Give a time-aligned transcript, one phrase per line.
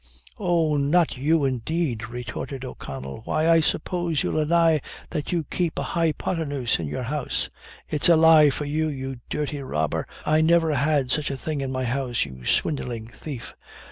[0.39, 4.81] "Oh, not you, indeed!" retorted O'Connell; "why, I suppose you'll deny
[5.11, 7.51] that you keep a hypothenuse in your house."
[7.87, 11.71] "It's a lie for you, you dirty robber, I never had such a thing in
[11.71, 13.53] my house, you swindling thief."